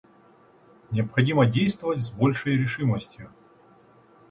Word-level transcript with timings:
Необходимо 0.89 1.45
действовать 1.45 2.01
с 2.01 2.09
большей 2.09 2.57
решимостью. 2.57 3.29